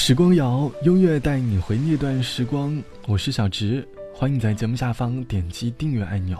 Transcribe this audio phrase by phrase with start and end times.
[0.00, 2.80] 时光谣，音乐带你回那段时光。
[3.08, 6.38] 我是小直，欢迎在节目下方点击订阅按钮。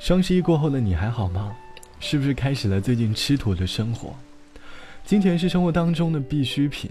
[0.00, 1.56] 双十一过后的你还好吗？
[2.00, 4.12] 是不是开始了最近吃土的生活？
[5.06, 6.90] 金钱是生活当中的必需品，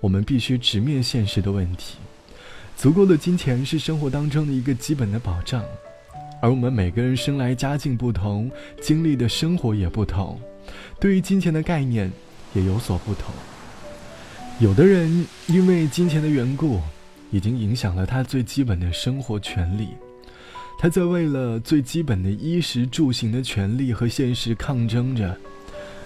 [0.00, 1.98] 我们必须直面现实的问题。
[2.76, 5.64] 足够的金钱是生活当中的一个基本的保障，
[6.42, 8.50] 而我们每个人生来家境不同，
[8.82, 10.38] 经历的生活也不同，
[11.00, 12.10] 对于金钱的概念
[12.54, 13.32] 也有所不同。
[14.58, 16.80] 有的人因为金钱的缘故，
[17.30, 19.88] 已经影响了他最基本的生活权利，
[20.78, 25.36] 他在为了最基本的衣食住行的权利和现实抗争着。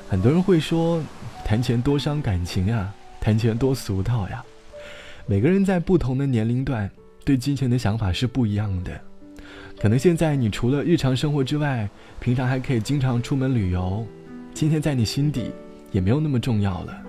[0.08, 1.00] 很多人会说，
[1.44, 4.42] 谈钱多伤感情呀，谈钱多俗套呀。
[5.26, 6.90] 每个人在不同的年龄段
[7.24, 9.00] 对金钱的想法是不一样的。
[9.80, 14.04] 可能现在你除了日常生活之外，平常还可以经常出门旅游，
[14.52, 15.52] 金钱在你心底
[15.92, 17.02] 也没有那么重要了。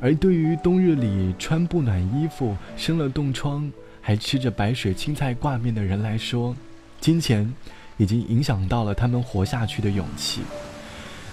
[0.00, 6.56] 而对于冬日里穿不暖衣服、生了冻疮还吃着白水青菜挂面的人来说，
[7.00, 7.52] 金钱
[7.96, 10.40] 已经影响到了他们活下去的勇气。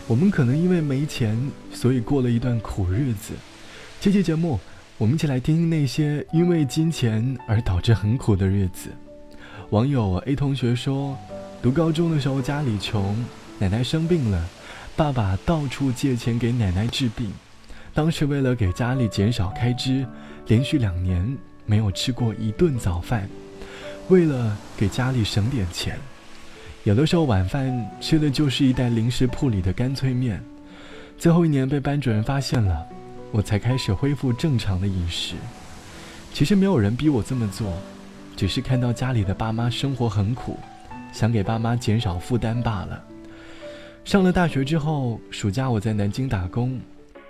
[0.07, 1.37] 我们可能因为没钱，
[1.73, 3.33] 所以过了一段苦日子。
[3.99, 4.59] 这期节目。
[4.99, 8.89] 我们一起来听听那些因为金钱而导致很苦的日子。
[9.69, 11.15] 网友 A 同学说，
[11.61, 13.15] 读高中的时候家里穷，
[13.59, 14.43] 奶奶生病了，
[14.95, 17.31] 爸爸到处借钱给奶奶治病。
[17.97, 20.05] 当时为了给家里减少开支，
[20.45, 23.27] 连续两年没有吃过一顿早饭。
[24.07, 25.97] 为了给家里省点钱，
[26.83, 30.39] 有的时候晚饭吃的就是一袋零食铺里的干脆面。
[31.17, 32.85] 最后一年被班主任发现了。
[33.31, 35.33] 我才开始恢复正常的饮食。
[36.31, 37.73] 其实没有人逼我这么做，
[38.35, 40.59] 只是看到家里的爸妈生活很苦，
[41.11, 43.03] 想给爸妈减少负担罢了。
[44.05, 46.79] 上了大学之后，暑假我在南京打工，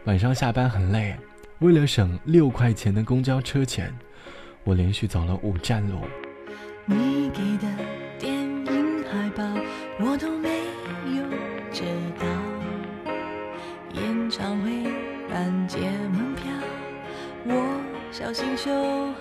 [0.08, 1.14] 晚上下班很累，
[1.60, 3.94] 为了省六块钱的公交车钱，
[4.64, 6.00] 我连续走了五站路。
[6.86, 7.68] 你给的
[8.18, 9.44] 电影海报，
[10.00, 10.48] 我都没
[11.14, 11.24] 有
[11.74, 11.84] 知
[12.18, 12.26] 道。
[14.02, 14.72] 演唱会。
[15.30, 15.78] 半截
[16.14, 16.46] 门票，
[17.44, 17.82] 我
[18.14, 18.72] 小心收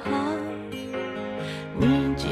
[0.04, 0.36] 好。
[1.80, 2.28] 你借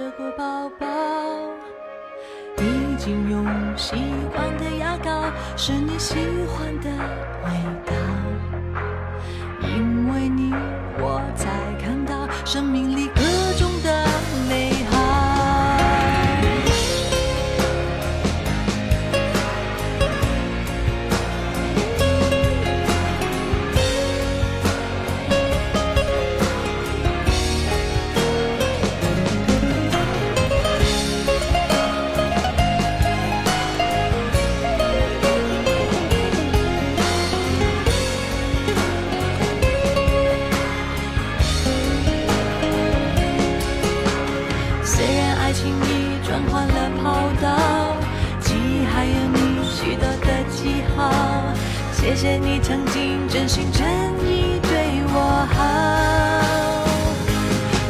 [0.00, 0.86] 这个包包。
[2.56, 3.44] 已经用
[3.76, 3.96] 习
[4.34, 6.14] 惯的牙膏，是你喜
[6.48, 6.88] 欢的
[7.44, 7.79] 味道。
[52.10, 53.86] 谢谢你曾经真心真
[54.26, 55.62] 意对我好，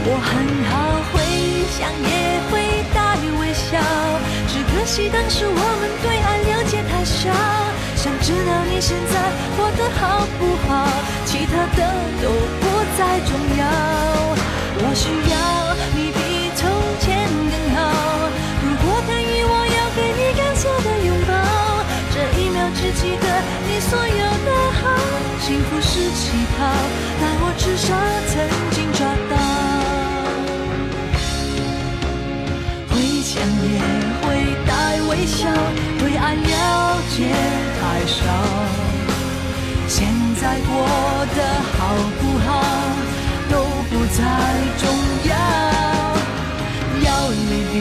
[0.05, 0.31] 我很
[0.69, 1.25] 好，会
[1.73, 2.13] 想也
[2.51, 2.53] 会
[2.93, 3.81] 带微笑，
[4.47, 7.33] 只可惜当时我们对爱了解太少。
[7.97, 9.17] 想知道你现在
[9.57, 10.87] 过得好不好，
[11.25, 11.81] 其他的
[12.21, 12.29] 都
[12.61, 12.63] 不
[12.99, 13.65] 再重要。
[14.83, 15.40] 我需要
[27.63, 27.95] 至少
[28.27, 29.37] 曾经抓到
[32.89, 33.79] 会想也
[34.23, 35.47] 会带微笑
[35.99, 37.29] 对爱了解
[37.79, 38.25] 太少
[39.87, 40.09] 现
[40.41, 40.73] 在过
[41.37, 41.39] 得
[41.77, 41.79] 好
[42.19, 42.49] 不好
[43.51, 43.55] 都
[43.91, 44.19] 不再
[44.79, 44.89] 重
[45.29, 45.33] 要
[47.05, 47.75] 要你比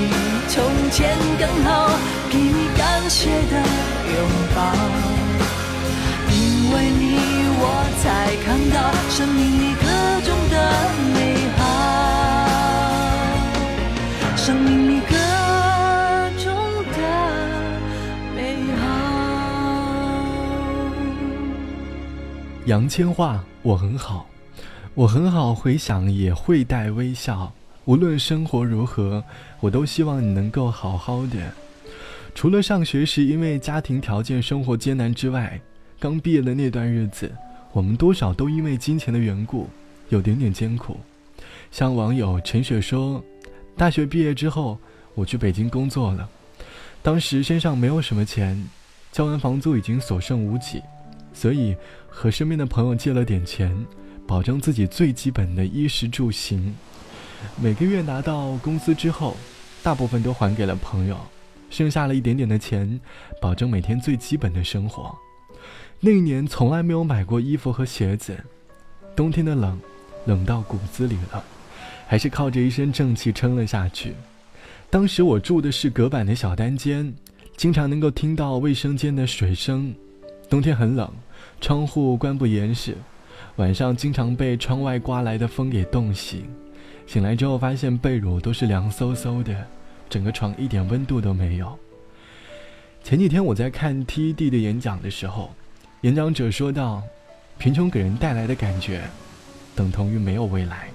[0.50, 1.90] 从前更好
[2.30, 3.64] 给你感谢的
[4.14, 5.10] 拥抱。
[6.32, 7.18] 因为你
[7.58, 7.64] 我
[8.02, 9.84] 才看到生命里各
[10.22, 10.56] 种的
[11.14, 11.62] 美好，
[14.38, 15.12] 生命里各
[16.42, 16.56] 种
[16.96, 17.02] 的
[18.34, 18.82] 美好。
[22.66, 24.26] 杨千嬅，我很好，
[24.94, 27.52] 我很好，回想也会带微笑。
[27.84, 29.22] 无论生活如何，
[29.60, 31.54] 我都希望你能够好好的。
[32.34, 35.60] 除了上学时因为家庭条件、生活艰难之外，
[36.00, 37.30] 刚毕业的那段日子，
[37.72, 39.70] 我们多少都因为金钱的缘故，
[40.10, 40.98] 有点点艰苦。
[41.72, 43.24] 像网友陈雪说，
[43.78, 44.78] 大学毕业之后，
[45.14, 46.28] 我去北京工作了，
[47.04, 48.68] 当时身上没有什么钱，
[49.12, 50.82] 交完房租已经所剩无几。
[51.32, 51.76] 所以
[52.08, 53.86] 和身边的朋友借了点钱，
[54.26, 56.76] 保证自己最基本的衣食住行。
[57.62, 59.38] 每个月拿到工资之后，
[59.84, 61.16] 大部分都还给了朋友，
[61.70, 63.00] 剩下了一点点的钱，
[63.40, 65.16] 保证每天最基本的生活。
[66.02, 68.38] 那一年从来没有买过衣服和鞋子，
[69.18, 69.78] 冬天的冷，
[70.26, 71.44] 冷到骨子里了，
[72.08, 74.14] 还是靠着一身正气撑了下去。
[74.90, 77.14] 当时我住的是隔板的小单间，
[77.58, 79.94] 经常能够听到卫生间的水声。
[80.50, 81.12] 冬天很冷，
[81.60, 82.96] 窗户关不严实，
[83.58, 86.46] 晚上经常被窗外刮来的风给冻醒。
[87.06, 89.68] 醒来之后发现被褥都是凉飕飕的，
[90.10, 91.78] 整个床一点温度都没有。
[93.04, 95.54] 前几天我在看 TED 的演讲的时候，
[96.02, 97.04] 演讲者说道，
[97.58, 99.02] 贫穷给人带来的感觉，
[99.76, 100.88] 等同于没有未来。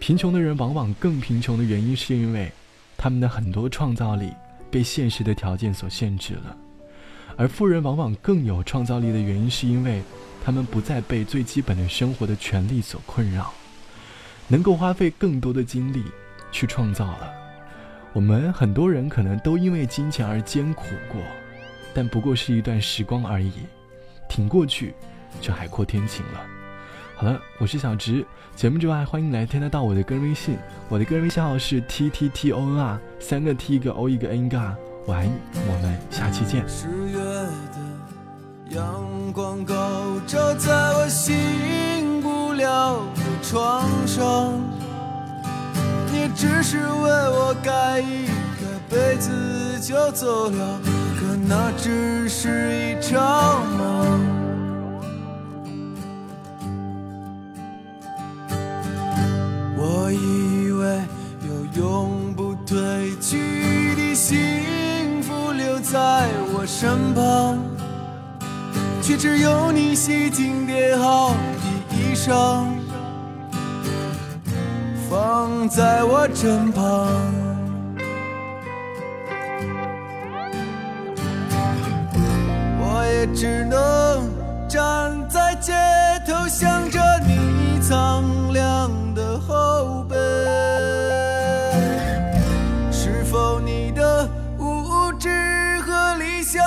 [0.00, 2.50] 贫穷的人往往更贫穷的原因是因为，
[2.96, 4.32] 他们的很多创造力
[4.70, 6.56] 被现实的条件所限制了。
[7.36, 10.00] 而富人往往更有创造力的原因，是因为
[10.42, 13.52] 他们不再被最基本的生活的权利所困扰，
[14.48, 16.02] 能够花费更多的精力
[16.50, 17.30] 去创造了。
[18.14, 21.20] 我们很多人可能都因为金钱而艰苦过，
[21.92, 23.52] 但不过是一段时光而已，
[24.34, 24.92] 挺过去
[25.40, 26.40] 就海阔天晴了。
[27.14, 28.26] 好了，我是小直，
[28.56, 30.58] 节目之外欢迎来添加到我的个人微信，
[30.88, 34.74] 我的个人微信号是 t t t o n r，三个 t 一个 o 一个 n 一个 r。
[35.06, 35.30] 晚安，
[35.68, 36.68] 我们下期见。
[36.68, 37.78] 十月的
[38.70, 44.52] 阳光高照在我醒不了的床上，
[46.10, 48.26] 你只是为我盖一
[48.58, 49.30] 个被子
[49.80, 50.80] 就走了，
[51.36, 54.20] 那只是一场梦。
[59.76, 61.02] 我以为
[61.48, 67.58] 有永不褪去的幸福留在我身旁，
[69.02, 72.64] 却只有你洗净叠好的衣裳，
[75.10, 77.33] 放在我身旁。
[83.24, 84.30] 也只能
[84.68, 85.72] 站在街
[86.26, 88.22] 头，想着你苍
[88.52, 90.14] 凉的后背。
[92.92, 95.30] 是否你的无知
[95.86, 96.62] 和理想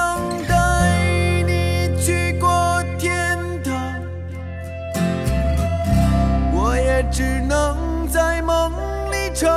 [0.48, 0.98] 带
[1.46, 3.75] 你去过天堂？
[6.51, 8.72] 我也只能在梦
[9.12, 9.48] 里朝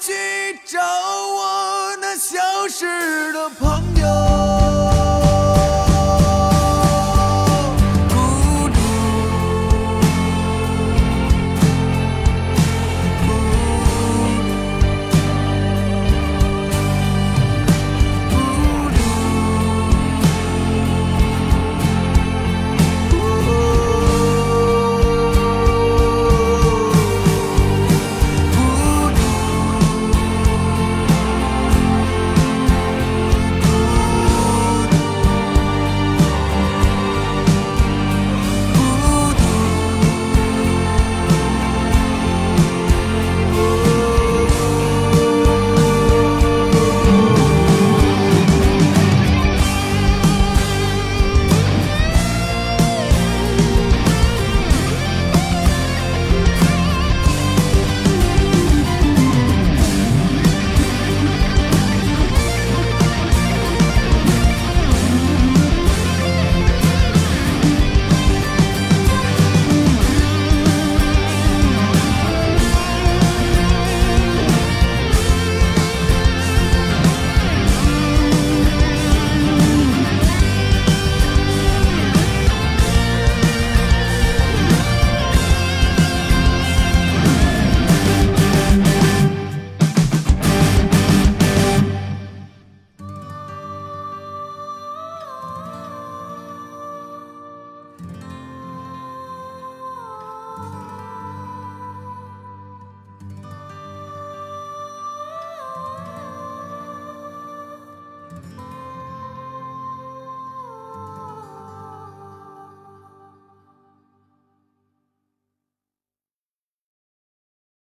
[0.00, 3.68] 去找我那消失的朋
[3.99, 3.99] 友。